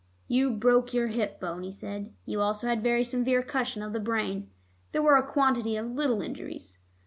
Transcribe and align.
"You 0.27 0.49
broke 0.49 0.95
your 0.95 1.09
hip 1.09 1.39
bone," 1.39 1.61
he 1.61 1.71
said. 1.71 2.11
"You 2.25 2.41
also 2.41 2.65
had 2.65 2.81
very 2.81 3.03
severe 3.03 3.43
concussion 3.43 3.83
of 3.83 3.93
the 3.93 3.99
brain. 3.99 4.49
There 4.93 5.03
were 5.03 5.15
a 5.17 5.21
quantity 5.31 5.75
of 5.77 5.91
little 5.91 6.23
injuries." 6.23 6.79